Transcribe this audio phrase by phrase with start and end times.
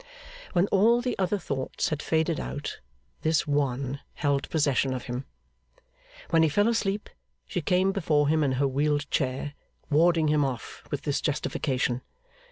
[0.53, 2.79] When all the other thoughts had faded out,
[3.21, 5.25] this one held possession of him.
[6.31, 7.07] When he fell asleep,
[7.45, 9.53] she came before him in her wheeled chair,
[9.91, 12.01] warding him off with this justification.